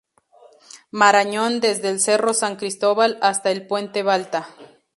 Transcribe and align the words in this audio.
Marañón 0.89 1.59
desde 1.59 1.89
el 1.89 1.99
Cerro 1.99 2.33
San 2.33 2.55
Cristóbal 2.55 3.19
hasta 3.21 3.51
el 3.51 3.67
Puente 3.67 4.01
Balta. 4.01 4.47